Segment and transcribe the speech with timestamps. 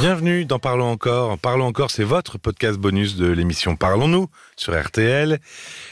[0.00, 1.38] Bienvenue dans Parlons encore.
[1.38, 5.40] Parlons encore, c'est votre podcast bonus de l'émission Parlons-nous sur RTL.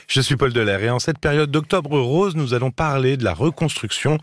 [0.07, 3.35] Je suis Paul Delair et en cette période d'octobre rose, nous allons parler de la
[3.35, 4.19] reconstruction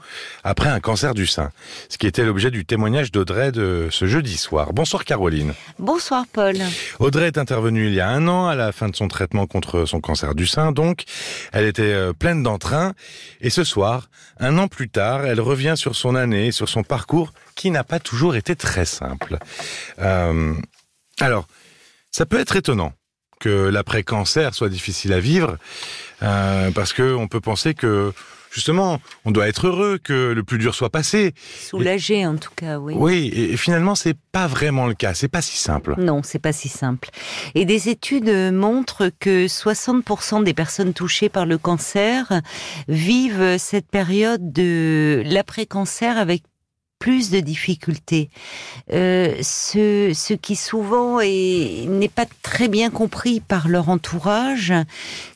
[0.46, 1.52] après un cancer du sein.
[1.90, 4.72] Ce qui était l'objet du témoignage d'Audrey de ce jeudi soir.
[4.72, 5.54] Bonsoir Caroline.
[5.80, 6.56] Bonsoir Paul.
[7.00, 9.84] Audrey est intervenue il y a un an à la fin de son traitement contre
[9.84, 10.72] son cancer du sein.
[10.72, 11.04] Donc,
[11.52, 12.94] elle était euh, pleine d'entrain.
[13.42, 14.10] Et ce soir,
[14.40, 18.00] un an plus tard, elle revient sur son année, sur son parcours qui n'a pas
[18.00, 19.38] toujours été très simple.
[20.00, 20.54] Euh,
[21.20, 21.48] alors,
[22.12, 22.94] ça peut être étonnant
[23.40, 25.58] que l'après-cancer soit difficile à vivre,
[26.22, 28.14] euh, parce que on peut penser que
[28.54, 31.34] justement, on doit être heureux que le plus dur soit passé.
[31.60, 32.94] Soulagé en tout cas, oui.
[32.96, 35.96] Oui, et finalement c'est pas vraiment le cas, c'est pas si simple.
[35.98, 37.10] Non, c'est pas si simple.
[37.56, 42.42] Et des études montrent que 60% des personnes touchées par le cancer
[42.88, 46.44] vivent cette période de l'après-cancer avec
[47.04, 48.30] plus de difficultés.
[48.94, 54.74] Euh, ce, ce qui souvent n'est pas très bien compris par leur entourage,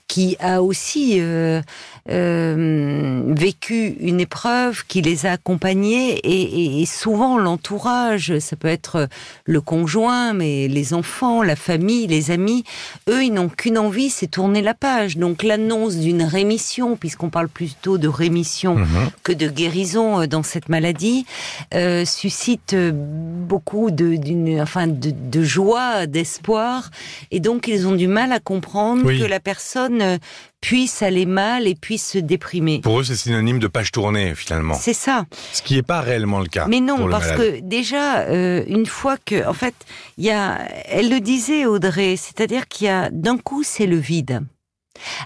[0.08, 1.62] qui a aussi euh,
[2.10, 9.10] euh, vécu une épreuve qui les a accompagnés et, et, souvent l'entourage, ça peut être
[9.46, 12.64] le conjoint, mais les enfants, la famille, les amis,
[13.10, 15.18] eux, ils n'ont qu'une envie, c'est tourner la page.
[15.18, 19.10] Donc l'annonce d'une rémission, puisqu'on parle plutôt de rémission mhm.
[19.24, 21.26] que de guérison euh, dans cette maladie,
[21.74, 26.90] euh, suscite beaucoup de, d'une, enfin, de, de joie, d'espoir,
[27.32, 30.20] et donc ils ont du mal à comprendre que la personne
[30.62, 32.80] puisse aller mal et puisse se déprimer.
[32.82, 34.74] Pour eux, c'est synonyme de page tournée, finalement.
[34.74, 35.26] C'est ça.
[35.54, 36.66] Ce qui n'est pas réellement le cas.
[36.68, 39.76] Mais non, parce que déjà, euh, une fois que, en fait,
[40.18, 43.98] il y a, elle le disait, Audrey, c'est-à-dire qu'il y a, d'un coup, c'est le
[43.98, 44.42] vide.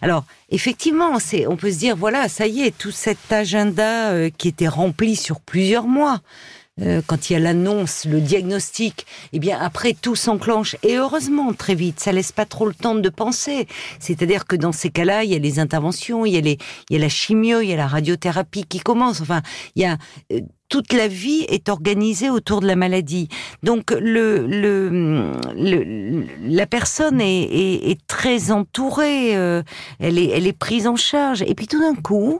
[0.01, 4.47] Alors, effectivement, on peut se dire, voilà, ça y est, tout cet agenda euh, qui
[4.47, 6.21] était rempli sur plusieurs mois,
[6.81, 11.53] euh, quand il y a l'annonce, le diagnostic, eh bien après tout s'enclenche et heureusement
[11.53, 13.67] très vite, ça laisse pas trop le temps de penser.
[13.99, 16.57] C'est-à-dire que dans ces cas-là, il y a les interventions, il y a les,
[16.89, 19.21] il y a la chimio, il y a la radiothérapie qui commence.
[19.21, 19.41] Enfin,
[19.75, 19.97] il y a
[20.31, 20.39] euh,
[20.71, 23.27] toute la vie est organisée autour de la maladie.
[23.61, 25.33] Donc le, le,
[26.43, 29.63] la personne est, très entourée, euh,
[29.99, 31.41] elle, est, elle est prise en charge.
[31.41, 32.39] Et puis tout d'un coup,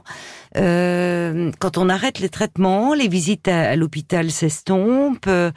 [0.54, 5.50] quand on arrête les traitements, les visites à, l'hôpital s'estompent, euh,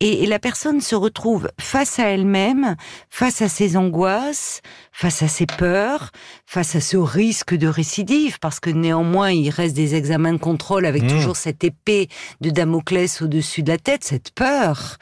[0.00, 2.76] et, la personne se retrouve face à elle-même,
[3.10, 4.60] face à ses angoisses,
[4.92, 6.10] face à ses peurs,
[6.46, 10.86] face à ce risque de récidive, parce que néanmoins il reste des examens de contrôle
[10.86, 11.08] avec mmh.
[11.08, 12.08] toujours cette épée
[12.40, 14.96] de Damoclès au-dessus de la tête, cette peur.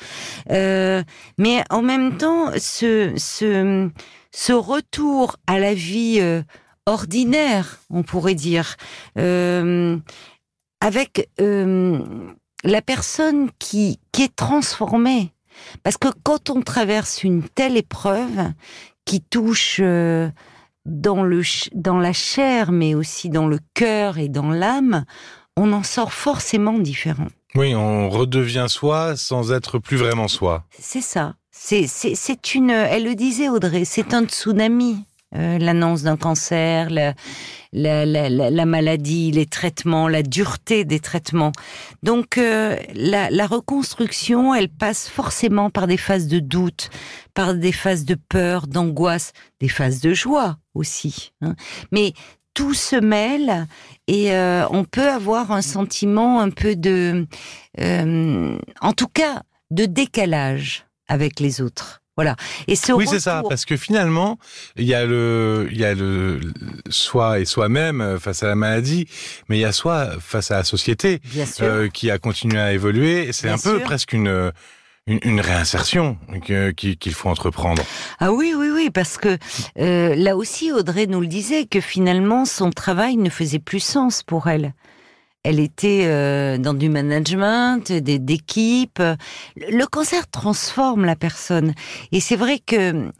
[0.50, 1.02] Euh,
[1.38, 3.88] mais en même temps, ce, ce,
[4.32, 6.42] ce retour à la vie euh,
[6.86, 8.76] ordinaire, on pourrait dire,
[9.18, 9.98] euh,
[10.80, 12.00] avec euh,
[12.64, 15.32] la personne qui, qui est transformée.
[15.82, 18.52] Parce que quand on traverse une telle épreuve
[19.04, 20.28] qui touche euh,
[20.84, 21.42] dans, le,
[21.74, 25.04] dans la chair, mais aussi dans le cœur et dans l'âme,
[25.56, 27.28] on en sort forcément différent.
[27.54, 30.64] Oui, on redevient soi sans être plus vraiment soi.
[30.78, 31.34] C'est ça.
[31.50, 32.68] C'est, c'est, une.
[32.68, 33.86] Elle le disait, Audrey.
[33.86, 34.98] C'est un tsunami.
[35.36, 37.14] Euh, l'annonce d'un cancer, la,
[37.72, 41.52] la, la, la, maladie, les traitements, la dureté des traitements.
[42.02, 46.90] Donc euh, la, reconstruction, elle passe forcément par des phases de doute,
[47.34, 51.32] par des phases de peur, d'angoisse, des phases de joie aussi.
[51.42, 51.54] Hein.
[51.92, 52.14] Mais
[52.54, 53.66] tout se mêle
[54.06, 57.26] et euh, on peut avoir un sentiment un peu de,
[57.78, 62.02] en tout cas, de décalage avec les autres.
[62.16, 62.34] Voilà.
[62.66, 64.38] Et ce oui, c'est ça, parce que finalement,
[64.76, 66.40] il y a le, il y a le
[66.88, 69.06] soi et soi-même euh, face à la maladie,
[69.48, 71.20] mais il y a soi face à la société
[71.60, 73.32] euh, qui a continué à évoluer.
[73.32, 74.52] C'est un peu presque une
[75.08, 76.18] une, réinsertion
[76.76, 77.82] qu'il faut entreprendre.
[78.18, 79.38] Ah oui, oui, oui, parce que
[79.78, 84.24] euh, là aussi, Audrey nous le disait, que finalement, son travail ne faisait plus sens
[84.24, 84.74] pour elle
[85.46, 89.00] elle était euh, dans du management, d'équipe.
[89.56, 91.72] Le cancer transforme la personne.
[92.10, 93.12] Et c'est vrai que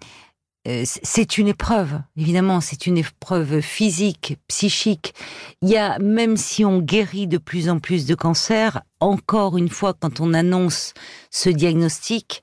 [0.66, 5.14] euh, c'est une épreuve, évidemment, c'est une épreuve physique, psychique.
[5.62, 9.68] Il y a, même si on guérit de plus en plus de cancers, encore une
[9.68, 10.94] fois, quand on annonce
[11.30, 12.42] ce diagnostic,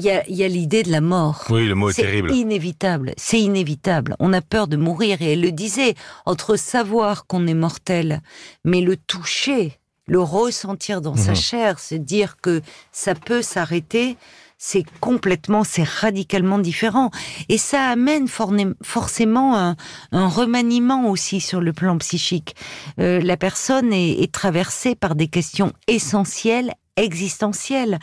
[0.00, 1.44] il y a, l'idée de la mort.
[1.50, 2.30] Oui, le mot est, terrible.
[2.30, 3.14] C'est inévitable.
[3.16, 4.16] C'est inévitable.
[4.18, 5.20] On a peur de mourir.
[5.20, 5.94] Et elle le disait,
[6.26, 8.20] entre savoir qu'on est mortel,
[8.64, 11.36] mais le toucher, le ressentir dans sa mhm.
[11.36, 12.62] chair, se dire que
[12.92, 14.16] ça peut s'arrêter,
[14.56, 17.10] c'est complètement, c'est radicalement différent.
[17.48, 19.76] Et ça amène forcément un,
[20.12, 22.54] remaniement aussi sur le plan psychique.
[22.98, 27.98] Euh, la personne est, est traversée par des questions essentielles existentielle.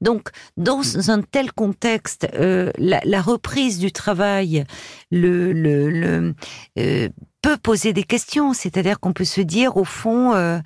[0.00, 4.64] Donc, dans un tel contexte, euh, la, reprise du travail,
[5.12, 6.32] euh,
[7.42, 8.52] peut poser des questions.
[8.52, 10.60] C'est-à-dire qu'on peut se dire, au fond, euh,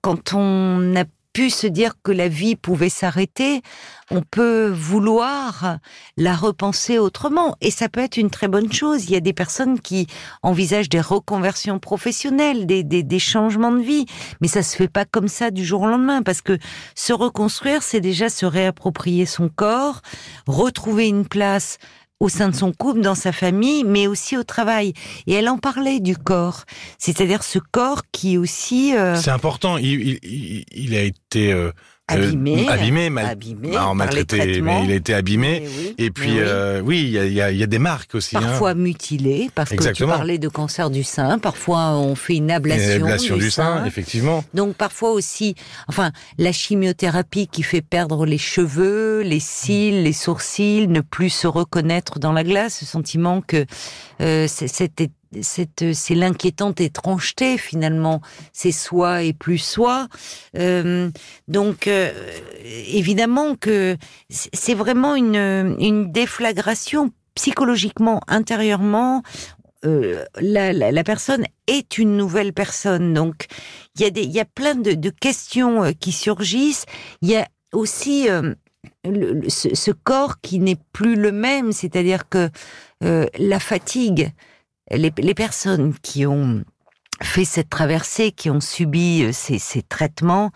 [0.00, 1.04] quand on a
[1.48, 3.62] se dire que la vie pouvait s'arrêter,
[4.10, 5.78] on peut vouloir
[6.16, 7.56] la repenser autrement.
[7.60, 9.04] Et ça peut être une très bonne chose.
[9.04, 10.06] Il y a des personnes qui
[10.42, 14.06] envisagent des reconversions professionnelles, des, des, des changements de vie.
[14.40, 16.22] Mais ça se fait pas comme ça du jour au lendemain.
[16.22, 16.58] Parce que
[16.94, 20.02] se reconstruire, c'est déjà se réapproprier son corps,
[20.46, 21.78] retrouver une place
[22.20, 24.92] au sein de son couple, dans sa famille, mais aussi au travail.
[25.26, 26.64] Et elle en parlait du corps,
[26.98, 28.96] c'est-à-dire ce corps qui aussi.
[28.96, 29.16] Euh...
[29.16, 29.76] C'est important.
[29.78, 31.70] Il, il, il, a été euh,
[32.08, 35.62] abîmé, euh, abîmé, mal, abîmé non, maltraité, mais il a été abîmé.
[35.64, 36.38] Oui, et puis, oui.
[36.40, 38.34] euh, oui, il y a, y, a, y a, des marques aussi.
[38.34, 38.74] Parfois hein.
[38.74, 40.08] mutilé, parce Exactement.
[40.08, 41.38] que tu parlais de cancer du sein.
[41.38, 44.44] Parfois, on fait une ablation, une ablation du, du sein, sein, effectivement.
[44.54, 45.54] Donc, parfois aussi,
[45.88, 51.46] enfin, la chimiothérapie qui fait perdre les cheveux, les cils, les sourcils, ne plus se
[51.46, 53.66] reconnaître dans la glace, ce sentiment que
[54.20, 55.10] euh, c'était
[55.42, 58.20] cette c'est l'inquiétante étrangeté finalement.
[58.52, 60.08] C'est soi et plus soi.
[60.56, 61.10] Euh,
[61.46, 62.12] donc euh,
[62.64, 63.96] évidemment que
[64.30, 69.22] c'est vraiment une une déflagration psychologiquement intérieurement.
[69.84, 73.14] Euh, la, la, personne est une nouvelle personne.
[73.14, 73.46] Donc
[73.94, 76.84] il y a y a plein de, questions euh, qui surgissent.
[77.22, 78.54] Il y a aussi euh,
[79.48, 81.70] ce, corps qui n'est plus le même.
[81.72, 82.50] C'est-à-dire que
[83.00, 84.32] la fatigue
[84.90, 86.64] les, les, personnes qui ont
[87.22, 90.50] fait cette traversée, qui ont subi euh, ces, ces, traitements,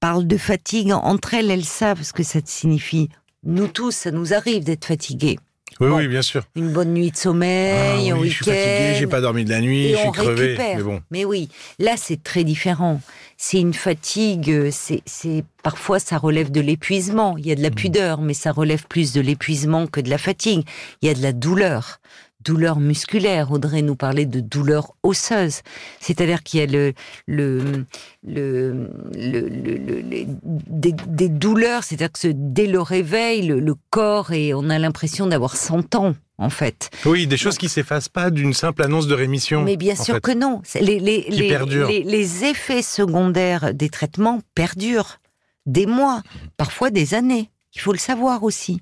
[0.00, 0.92] parlent de fatigue.
[0.92, 3.08] Entre elles, elles savent ce que ça signifie.
[3.44, 5.38] Nous tous, ça nous arrive d'être fatigués.
[5.78, 6.42] Oui, bon, oui, bien sûr.
[6.54, 8.24] Une bonne nuit de sommeil, ah, un oui, week-end.
[8.24, 10.46] Je suis fatigué, j'ai pas dormi de la nuit, je suis crevé.
[10.46, 10.76] Récupère.
[10.76, 11.00] Mais bon.
[11.10, 11.48] Mais oui,
[11.78, 13.00] là c'est très différent.
[13.36, 17.36] C'est une fatigue, c'est, c'est parfois ça relève de l'épuisement.
[17.36, 20.16] Il y a de la pudeur, mais ça relève plus de l'épuisement que de la
[20.16, 20.66] fatigue.
[21.02, 22.00] Il y a de la douleur
[22.46, 23.50] douleur musculaire.
[23.50, 25.62] Audrey nous parlait de douleur osseuse.
[26.00, 26.92] C'est-à-dire qu'il y a le,
[27.26, 27.84] le,
[28.26, 30.26] le, le, le
[30.68, 35.56] des, des, douleurs, c'est-à-dire que dès le réveil, le, corps et on a l'impression d'avoir
[35.56, 36.14] 100 ans.
[36.38, 36.90] En fait.
[37.06, 39.62] Oui, des choses Donc, qui s'effacent pas d'une simple annonce de rémission.
[39.62, 40.20] Mais bien sûr fait.
[40.20, 40.60] que non.
[40.74, 45.16] Les, les, les, les, les effets secondaires des traitements perdurent
[45.64, 46.22] des mois,
[46.58, 47.50] parfois des années.
[47.76, 48.80] Il faut le savoir aussi.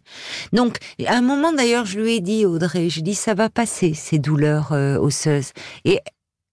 [0.53, 3.93] Donc, à un moment d'ailleurs, je lui ai dit, Audrey, je dis, ça va passer,
[3.93, 5.53] ces douleurs euh, osseuses.
[5.85, 6.01] Et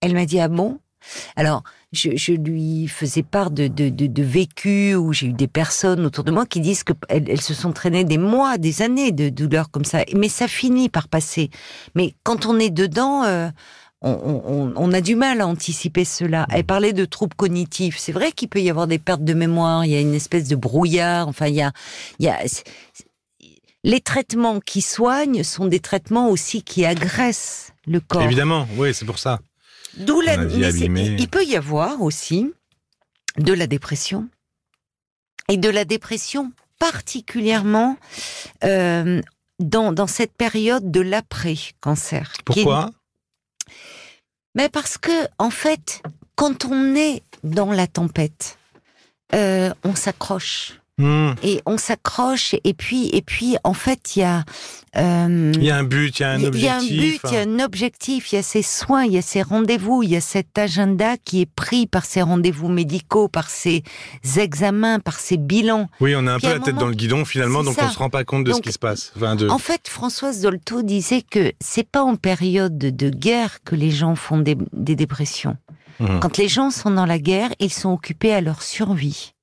[0.02, 0.80] elle m'a dit, ah bon?
[1.36, 6.06] Alors, je, lui faisais part de, de, de, de vécu où j'ai eu des personnes
[6.06, 9.30] autour de moi qui disent qu'elles elles se sont traînées des mois, des années de
[9.30, 10.04] douleurs comme ça.
[10.16, 11.50] Mais ça finit par passer.
[11.96, 13.24] Mais quand on est dedans...
[13.24, 13.50] Euh,
[14.02, 16.48] on, on, on, a du mal à anticiper cela.
[16.50, 17.98] Elle parlait de troubles cognitifs.
[17.98, 20.48] C'est vrai qu'il peut y avoir des pertes de mémoire, il y a une espèce
[20.48, 21.28] de brouillard.
[21.28, 21.72] Enfin, il y a,
[22.20, 22.40] il y a
[23.84, 28.22] les traitements qui soignent sont des traitements aussi qui agressent le corps.
[28.22, 29.40] Évidemment, oui, c'est pour ça.
[29.98, 30.36] D'où la.
[30.36, 32.52] Il peut y avoir aussi
[33.38, 34.30] de la dépression
[35.50, 37.98] et de la dépression particulièrement
[38.64, 39.22] euh,
[39.60, 42.34] dans, dans cette période de l'après-cancer.
[42.46, 42.92] Pourquoi?
[44.56, 46.02] Mais parce que, en fait,
[46.36, 48.58] quand on est dans la tempête,
[49.34, 50.81] euh, on s'accroche.
[50.98, 51.32] Mmh.
[51.44, 54.44] Et on s'accroche et puis et puis en fait il y a
[54.98, 56.62] euh, il y a un but, il y a un objectif.
[56.62, 59.06] Il y a un but, il y a un objectif, il y a ces soins,
[59.06, 62.22] il y a ces rendez-vous, il y a cet agenda qui est pris par ces
[62.22, 63.84] rendez-vous médicaux, par ces
[64.36, 65.88] examens, par ces bilans.
[66.02, 67.86] Oui, on a un puis peu la tête moment, dans le guidon finalement, donc ça.
[67.86, 69.14] on se rend pas compte de donc, ce qui se passe.
[69.16, 69.48] Enfin, de...
[69.48, 74.16] En fait, Françoise Dolto disait que c'est pas en période de guerre que les gens
[74.16, 75.56] font des, des dépressions.
[76.02, 76.20] Mmh.
[76.20, 79.34] Quand les gens sont dans la guerre, ils sont occupés à leur survie.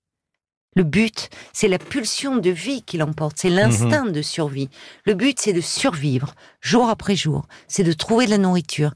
[0.79, 4.13] Le but, c'est la pulsion de vie qui l'emporte, c'est l'instinct mmh.
[4.13, 4.71] de survie.
[5.07, 8.93] Le but, c'est de survivre, jour après jour, c'est de trouver de la nourriture.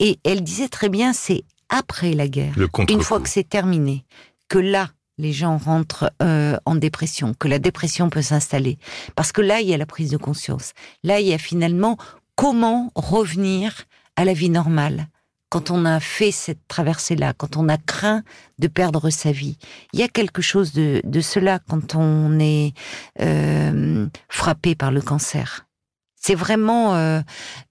[0.00, 2.54] Et elle disait très bien, c'est après la guerre,
[2.88, 4.04] une fois que c'est terminé,
[4.48, 8.76] que là, les gens rentrent euh, en dépression, que la dépression peut s'installer.
[9.14, 10.72] Parce que là, il y a la prise de conscience.
[11.04, 11.96] Là, il y a finalement
[12.34, 13.84] comment revenir
[14.16, 15.06] à la vie normale
[15.50, 18.22] quand on a fait cette traversée-là, quand on a craint
[18.58, 19.58] de perdre sa vie.
[19.92, 22.72] Il y a quelque chose de, de cela quand on est
[23.20, 25.66] euh, frappé par le cancer.
[26.14, 27.20] C'est vraiment, euh,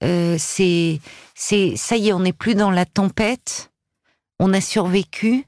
[0.03, 0.99] euh, c'est,
[1.35, 3.71] c'est, ça y est, on n'est plus dans la tempête.
[4.39, 5.45] On a survécu,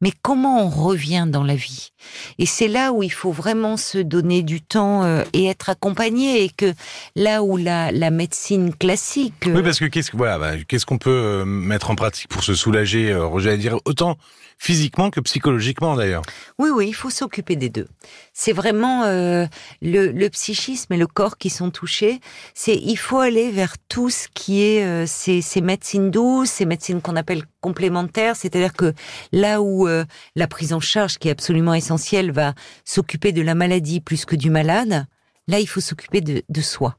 [0.00, 1.90] mais comment on revient dans la vie?
[2.38, 6.44] Et c'est là où il faut vraiment se donner du temps euh, et être accompagné,
[6.44, 6.72] et que
[7.16, 9.46] là où la, la médecine classique.
[9.46, 9.54] Euh...
[9.56, 12.54] Oui, parce que qu'est-ce voilà, bah, qu'est-ce qu'on peut euh, mettre en pratique pour se
[12.54, 14.16] soulager Roger, à dire autant
[14.58, 16.22] physiquement que psychologiquement d'ailleurs?
[16.58, 17.86] Oui, oui, il faut s'occuper des deux.
[18.32, 19.46] C'est vraiment euh,
[19.80, 22.20] le, psychisme et le corps qui sont touchés.
[22.54, 27.00] C'est il faut aller vers tout ce qui est euh, ces, médecines douces, ces médecines
[27.00, 28.92] qu'on appelle complémentaires, c'est-à-dire que
[29.32, 30.04] là où euh,
[30.36, 34.36] la prise en charge, qui est absolument essentielle, va s'occuper de la maladie plus que
[34.36, 35.06] du malade,
[35.46, 36.98] là il faut s'occuper de soi.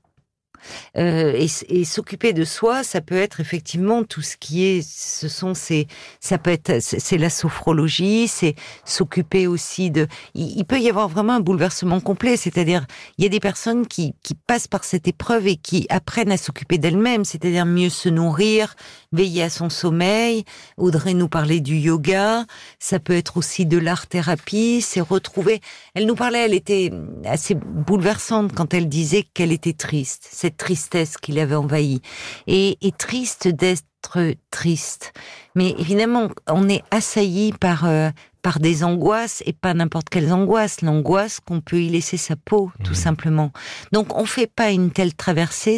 [0.97, 1.33] Euh,
[1.69, 5.87] et, s'occuper de soi, ça peut être effectivement tout ce qui est, ce sont ces,
[6.19, 11.33] ça peut être, c'est la sophrologie, c'est s'occuper aussi de, il, peut y avoir vraiment
[11.33, 12.85] un bouleversement complet, c'est-à-dire
[13.17, 16.37] il y a des personnes qui, qui passent par cette épreuve et qui apprennent à
[16.37, 18.75] s'occuper d'elles-mêmes, c'est-à-dire mieux se nourrir,
[19.11, 20.43] veiller à son sommeil.
[20.77, 22.45] Audrey nous parlait du yoga,
[22.77, 25.61] ça peut être aussi de l'art-thérapie, c'est retrouver.
[25.95, 26.91] Elle nous parlait, elle était
[27.25, 32.01] assez bouleversante quand elle disait qu'elle était triste tristesse qui l'avait envahi.
[32.47, 35.13] Et, triste d'être triste.
[35.55, 38.09] Mais évidemment, on est assailli par euh,
[38.49, 42.71] par des angoisses et pas n'importe quelles angoisses, l'angoisse qu'on peut y laisser sa peau,
[42.83, 42.95] tout mmh.
[42.95, 43.51] simplement.
[43.91, 45.77] Donc on fait pas une telle traversée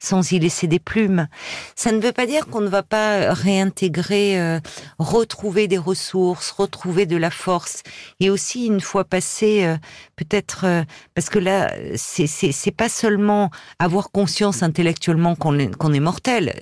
[0.00, 1.28] sans y laisser des plumes.
[1.76, 4.58] Ça ne veut pas dire qu'on ne va pas réintégrer, euh,
[4.98, 7.84] retrouver des ressources, retrouver de la force,
[8.18, 9.76] et aussi une fois passé, euh,
[10.16, 10.82] peut-être euh,
[11.14, 16.54] parce que là, c'est c'est pas seulement avoir conscience intellectuellement qu'on est, est mortel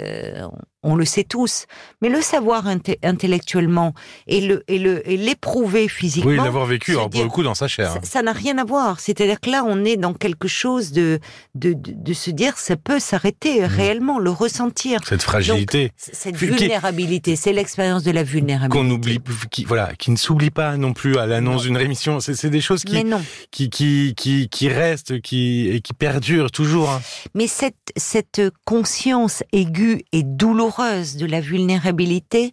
[0.83, 1.67] on le sait tous,
[2.01, 3.95] mais le savoir intellectuellement
[4.27, 6.31] et le et le et l'éprouver physiquement.
[6.31, 7.97] Oui, l'avoir vécu, alors pour le coup dans sa chair.
[8.03, 9.01] Ça n'a rien à voir.
[9.01, 11.21] C'est-à-dire que là, on est dans quelque chose de
[11.55, 13.65] de, de, se dire ça peut s'arrêter mmh.
[13.65, 15.01] réellement, le ressentir.
[15.07, 18.79] Cette fragilité, cette vulnérabilité, c'est l'expérience de la vulnérabilité.
[18.79, 22.21] Qu'on oublie, qui voilà, qui ne s'oublie pas non plus à l'annonce d'une rémission.
[22.21, 23.05] C'est des choses qui,
[23.51, 26.91] qui qui qui qui restent, qui et qui perdurent toujours.
[26.91, 27.01] Hein.
[27.35, 32.53] Mais cette cette conscience aiguë et douloureuse de la vulnérabilité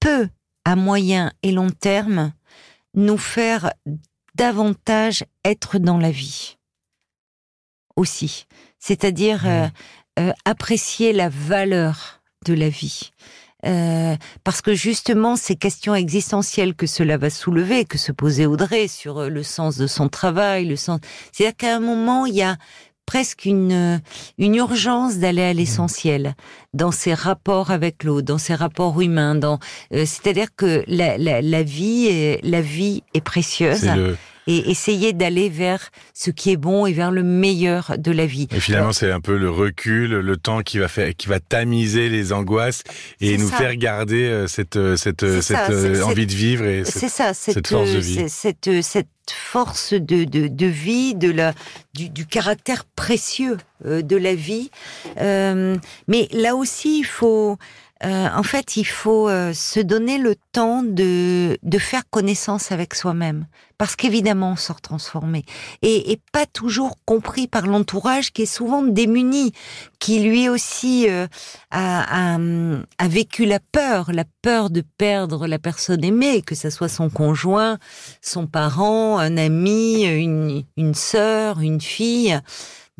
[0.00, 0.28] peut,
[0.64, 2.32] à moyen et long terme,
[2.94, 3.72] nous faire
[4.34, 6.56] davantage être dans la vie.
[7.96, 8.46] Aussi.
[8.78, 9.68] C'est-à-dire euh,
[10.18, 13.10] euh, apprécier la valeur de la vie.
[13.64, 18.88] Euh, parce que justement, ces questions existentielles que cela va soulever, que se posait Audrey
[18.88, 21.00] sur le sens de son travail, le sens,
[21.30, 22.56] c'est-à-dire qu'à un moment, il y a
[23.12, 24.00] presque une,
[24.38, 26.34] une urgence d'aller à l'essentiel
[26.72, 29.34] dans ses rapports avec l'eau, dans ses rapports humains.
[29.34, 29.58] Dans,
[29.92, 33.86] euh, c'est-à-dire que la, la, la, vie est, la vie est précieuse
[34.46, 38.48] et essayer d'aller vers ce qui est bon et vers le meilleur de la vie.
[38.54, 42.08] Et finalement, c'est un peu le recul, le temps qui va faire, qui va tamiser
[42.08, 42.82] les angoisses
[43.20, 47.10] et nous faire garder euh, cette euh, cette euh, cette envie de vivre et cette,
[47.10, 48.28] ça, cette, force de vie.
[48.28, 51.54] Cette, cette force de, de, de, vie, de la,
[51.94, 54.70] du, du caractère précieux de la vie.
[55.18, 55.76] Euh,
[56.08, 57.58] mais là aussi, il faut
[58.04, 63.46] euh, en fait, il faut euh, se donner le temps de, faire connaissance avec soi-même.
[63.78, 65.44] Parce qu'évidemment, on sort transformé.
[65.82, 69.52] Et, pas toujours compris par l'entourage qui est souvent démuni,
[69.98, 71.26] qui lui aussi euh,
[71.70, 72.38] a,
[73.08, 77.78] vécu la peur, la peur de perdre la personne aimée, que ce soit son conjoint,
[78.20, 82.40] son parent, un ami, une, une sœur, une fille.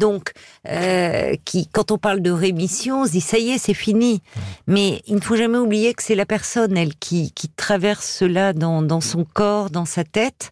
[0.02, 0.32] Donc,
[0.68, 4.20] euh, qui, quand on parle de rémission, on se dit ça y est, c'est fini.
[4.66, 8.52] Mais il ne faut jamais oublier que c'est la personne, elle, qui, qui traverse cela
[8.52, 10.50] dans, dans son corps, dans sa tête,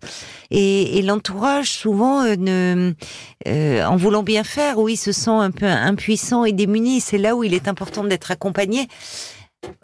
[0.53, 2.93] et, et l'entourage souvent euh, ne,
[3.49, 7.01] euh, en voulant bien faire, oui, se sent un peu impuissant et démuni.
[7.01, 8.87] C'est là où il est important d'être accompagné.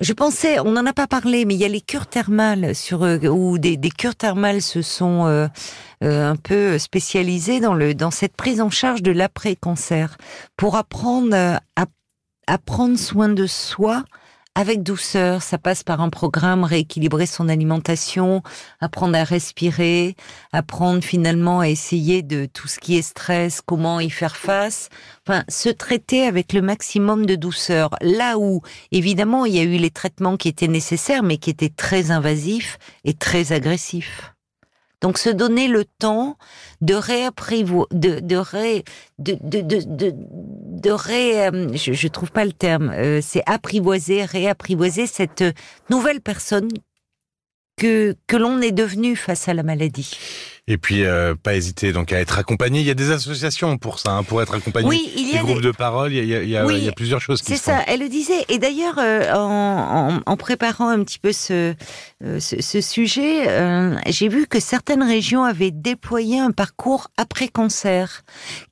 [0.01, 3.03] Je pensais, on n'en a pas parlé, mais il y a les cures thermales sur
[3.03, 5.49] euh, où des, cures thermales se sont euh,
[6.05, 10.17] euh, un peu spécialisées dans cette prise en charge de l'après-cancer.
[10.57, 11.61] Pour apprendre
[12.47, 14.05] à prendre soin de soi
[14.57, 15.43] avec douceur.
[15.43, 18.43] Ça passe par un programme, rééquilibrer son alimentation,
[18.81, 20.17] apprendre à respirer,
[20.51, 24.89] apprendre finalement à essayer de tout ce qui est stress, comment y faire face.
[25.27, 27.91] Enfin, se traiter avec le maximum de douceur.
[28.01, 31.69] Là où, évidemment, il y a eu les traitements qui étaient nécessaires, mais qui étaient
[31.69, 34.36] très invasifs et très agressifs.
[35.07, 36.37] Donc se donner le temps
[36.81, 38.83] de réapprivoiser, de de ré,
[39.21, 44.25] de de de de, ré, euh, je, je trouve pas le terme, euh, c'est apprivoiser,
[44.25, 45.45] réapprivoiser cette
[45.91, 46.67] nouvelle personne
[47.77, 50.11] que que l'on est devenu face à la maladie.
[50.69, 52.81] Et puis, euh, pas hésiter donc à être accompagné.
[52.81, 54.89] Il y a des associations pour ça, hein, pour être accompagné.
[54.89, 56.13] Oui, il y des a groupes des- de parole.
[56.13, 57.71] Il y a, il y a- il y a plusieurs choses qui C'est font.
[57.71, 58.45] ça, elle le disait.
[58.49, 61.75] Et d'ailleurs, euh, en, en- en préparant un petit peu ce,
[62.25, 63.47] euh, ce, ce sujet,
[64.09, 68.23] j'ai vu que certaines régions avaient déployé un parcours après-cancer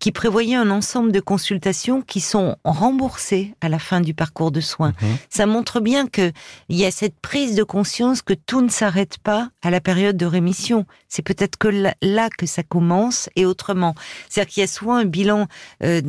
[0.01, 4.61] qui prévoyait un ensemble de consultations qui sont remboursées à la fin du parcours de
[4.61, 4.95] soins.
[5.01, 5.17] Mhm.
[5.31, 6.33] Ça montre bien que
[6.69, 10.17] il y a cette prise de conscience que tout ne s'arrête pas à la période
[10.17, 10.87] de rémission.
[11.09, 13.95] C'est peut-être que là, là que ça commence et autrement.
[14.29, 15.47] C'est-à-dire qu'il y a souvent un bilan
[15.83, 16.01] euh,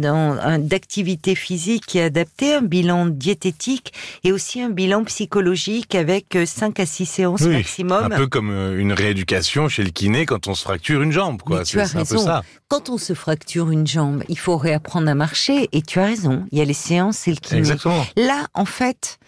[0.60, 6.80] d'activité physique qui est adapté, un bilan diététique et aussi un bilan psychologique avec 5
[6.80, 8.12] à 6 séances Oui, maximum.
[8.12, 11.42] Un peu comme euh, une rééducation chez le kiné quand on se fracture une jambe,
[11.42, 11.64] quoi.
[11.64, 12.26] Tu as c'est un peu raison.
[12.26, 12.44] ça.
[12.68, 16.46] Quand on se fracture une jambe, il faut réapprendre à marcher et tu as raison,
[16.52, 17.60] il y a les séances et le kiné.
[17.60, 18.06] Exactement.
[18.18, 19.20] Là, en fait,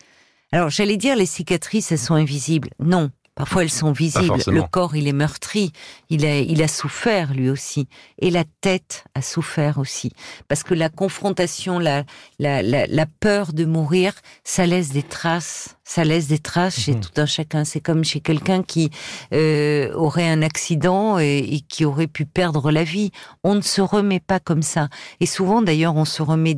[0.52, 2.70] alors j'allais dire les cicatrices, elles sont invisibles.
[2.80, 3.12] Non.
[3.38, 4.34] Parfois elles sont visibles.
[4.48, 5.72] Le corps, il est meurtri.
[6.10, 7.88] Il a, il a souffert lui aussi.
[8.20, 10.12] Et la tête a souffert aussi.
[10.48, 12.04] Parce que la confrontation, la,
[12.40, 14.14] la, la, la peur de mourir,
[14.44, 15.78] ça laisse des traces.
[15.84, 17.00] Ça laisse des traces chez Mhm.
[17.02, 17.64] tout un chacun.
[17.64, 18.90] C'est comme chez quelqu'un qui
[19.34, 23.12] euh, aurait un accident et, et qui aurait pu perdre la vie.
[23.44, 24.90] On ne se remet pas comme ça.
[25.22, 26.56] Et souvent, d'ailleurs, on se remet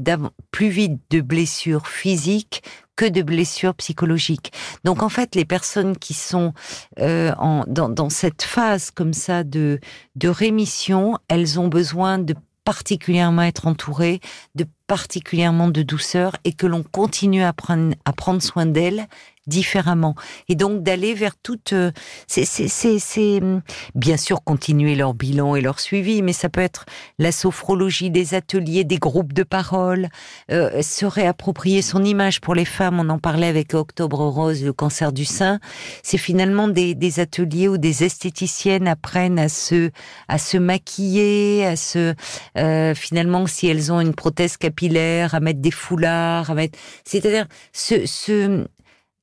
[0.52, 2.64] plus vite de blessures physiques
[3.00, 4.52] que de blessures psychologiques.
[4.84, 6.54] Donc en fait, les personnes qui sont
[7.00, 9.80] euh, en, dans, cette phase comme ça de,
[10.18, 14.20] de rémission, elles ont besoin de particulièrement être entourées,
[14.56, 19.08] de particulièrement de douceur et que l'on continue à prendre, à prendre soin d'elles
[19.50, 20.16] différemment.
[20.48, 21.74] Et donc d'aller vers toute...
[21.74, 21.92] euh,
[22.28, 23.62] C'est, hum,
[23.96, 26.86] bien sûr continuer leur bilan et leur suivi, mais ça peut être
[27.18, 30.10] la sophrologie, des ateliers, des groupes de parole,
[30.52, 33.00] euh, se réapproprier son image pour les femmes.
[33.00, 35.60] On en parlait avec Octobre Rose, le cancer du sein.
[36.04, 39.90] C'est finalement des, des ateliers où des esthéticiennes apprennent à se,
[40.28, 42.14] à se maquiller, à se,
[42.58, 47.48] euh, finalement, si elles ont une prothèse capillaire, à mettre des foulards, à mettre, c'est-à-dire,
[47.74, 48.66] ce, ce,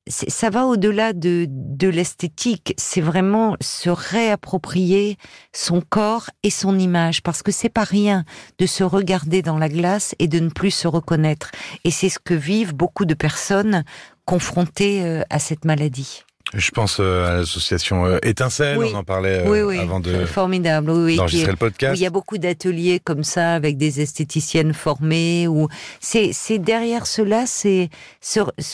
[0.09, 2.73] ça va au-delà de, de l'esthétique.
[2.77, 5.17] C'est vraiment se réapproprier
[5.53, 8.25] son corps et son image, parce que c'est pas rien
[8.59, 11.51] de se regarder dans la glace et de ne plus se reconnaître.
[11.83, 13.83] Et c'est ce que vivent beaucoup de personnes
[14.25, 16.23] confrontées euh, à cette maladie.
[16.53, 18.89] Je pense euh, à l'association euh, Étincelle, Oui.
[18.93, 20.91] on en parlait euh, oui, oui, avant de formidable.
[20.91, 21.99] Oui, d'enregistrer le podcast.
[21.99, 25.47] Il y a beaucoup d'ateliers comme ça avec des esthéticiennes formées.
[25.47, 25.67] Ou
[25.99, 27.89] c'est derrière cela, c'est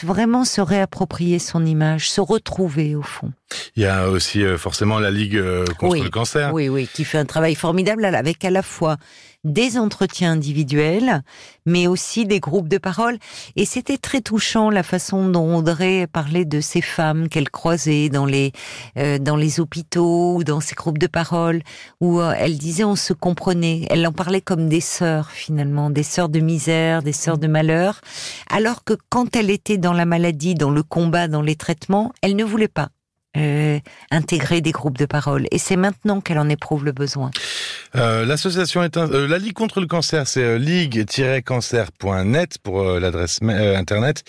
[0.04, 3.32] vraiment se réapproprier son image, se retrouver au fond.
[3.76, 5.42] Il y a aussi forcément la Ligue
[5.78, 6.54] contre le cancer.
[6.54, 8.98] Oui, oui, qui fait un travail formidable avec à la fois
[9.44, 11.24] des entretiens individuels,
[11.66, 13.18] mais aussi des groupes de parole.
[13.56, 18.26] Et c'était très touchant la façon dont Audrey parlait de ces femmes qu'elle croisait dans
[18.26, 18.52] les
[18.98, 21.62] euh, dans les hôpitaux ou dans ces groupes de parole,
[22.02, 23.86] où euh, elle disait on se comprenait.
[23.90, 28.02] Elle en parlait comme des sœurs finalement, des sœurs de misère, des sœurs de malheur,
[28.50, 32.36] alors que quand elle était dans la maladie, dans le combat, dans les traitements, elle
[32.36, 32.90] ne voulait pas.
[33.38, 33.80] euh,
[34.12, 35.48] intégrer des groupes de parole.
[35.52, 37.32] Et c'est maintenant qu'elle en éprouve le besoin.
[37.96, 44.24] Euh, L'association Étin- euh, la Ligue contre le cancer, c'est euh, ligue-cancer.net pour l'adresse internet.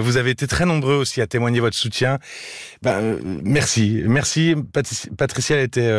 [0.00, 2.18] Vous avez été très nombreux aussi à témoigner votre soutien.
[2.82, 4.54] Ben, merci, merci.
[5.16, 5.90] Patricia, elle était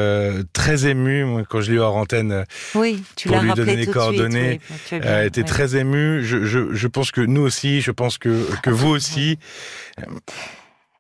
[0.54, 2.46] très émue moi, quand je l'ai eu hors antenne.
[2.76, 4.62] Oui, tu pour lui rappelé donner les coordonnées, suite.
[4.72, 4.78] oui.
[4.88, 6.24] Tu as bien, Elle était très émue.
[6.24, 9.38] Je, je, je pense que nous aussi, je pense que, que vous aussi.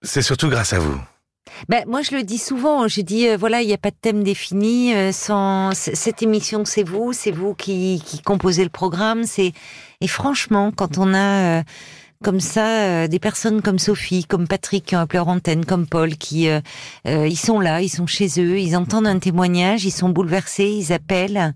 [0.02, 1.00] C'est surtout grâce à vous.
[1.70, 2.88] Ben, moi, je le dis souvent.
[2.88, 4.94] Je dis, euh, voilà, il n'y a pas de thème défini.
[4.96, 9.24] euh, sans cette émission, c'est vous, c'est vous qui, qui composez le programme.
[9.24, 9.54] C'est
[10.02, 11.63] et franchement, quand on a euh,
[12.24, 15.86] comme ça euh, des personnes comme Sophie, comme Patrick qui ont appelé leur antenne, comme
[15.86, 16.62] Paul, qui euh,
[17.08, 20.66] euh, ils sont là, ils sont chez eux, ils entendent un témoignage, ils sont bouleversés,
[20.66, 21.54] ils appellent.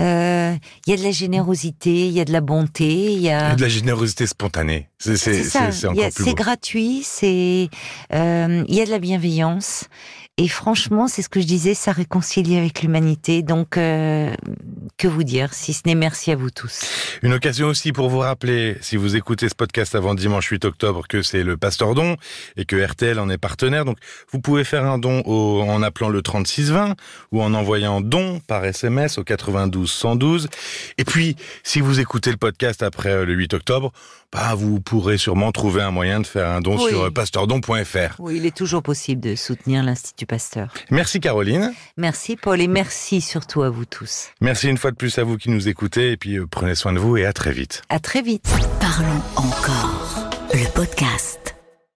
[0.00, 0.54] Euh,
[0.86, 3.54] Il y a de la générosité, il y a de la bonté, il y a
[3.54, 4.88] de la générosité spontanée.
[4.98, 5.18] C'est
[5.94, 7.68] Il gratuit, c'est
[8.12, 9.88] euh, il y a de la bienveillance.
[10.36, 13.42] Et franchement, c'est ce que je disais, ça réconcilie avec l'humanité.
[13.42, 14.34] Donc, euh,
[14.98, 16.80] que vous dire, si ce n'est merci à vous tous.
[17.22, 21.04] Une occasion aussi pour vous rappeler, si vous écoutez ce podcast avant dimanche 8 octobre,
[21.08, 22.16] que c'est le Pasteur Don
[22.56, 23.84] et que RTL en est partenaire.
[23.84, 23.98] Donc,
[24.32, 26.96] vous pouvez faire un don au- en appelant le 3620
[27.30, 30.48] ou en envoyant don par SMS au 92 112.
[30.98, 33.92] Et puis, si vous écoutez le podcast après le 8 octobre,
[34.32, 36.88] bah, vous pourrez sûrement trouver un moyen de faire un don Oui.
[36.90, 38.16] sur euh, pasteurdon.fr.
[38.18, 40.72] Oui, il est toujours possible de soutenir l'Institut Pasteur.
[40.90, 41.72] Merci Caroline.
[41.96, 44.30] Merci Paul et merci surtout à vous tous.
[44.40, 46.92] Merci une fois de plus à vous qui nous écoutez et puis euh, prenez soin
[46.92, 47.82] de vous et à très vite.
[47.88, 48.46] À très vite.
[48.80, 50.30] Parlons encore.
[50.52, 51.56] Le podcast.